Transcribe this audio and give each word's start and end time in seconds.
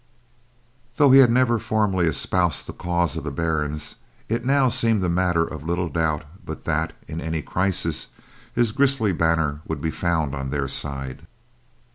Though 0.95 1.11
he 1.11 1.19
had 1.19 1.29
never 1.29 1.59
formally 1.59 2.07
espoused 2.07 2.65
the 2.65 2.73
cause 2.73 3.15
of 3.15 3.23
the 3.23 3.29
barons, 3.29 3.97
it 4.29 4.43
now 4.43 4.67
seemed 4.67 5.03
a 5.03 5.09
matter 5.09 5.43
of 5.43 5.61
little 5.61 5.89
doubt 5.89 6.23
but 6.43 6.65
that, 6.65 6.93
in 7.07 7.21
any 7.21 7.43
crisis, 7.43 8.07
his 8.51 8.71
grisly 8.71 9.11
banner 9.11 9.61
would 9.67 9.79
be 9.79 9.91
found 9.91 10.33
on 10.33 10.49
their 10.49 10.67
side. 10.67 11.27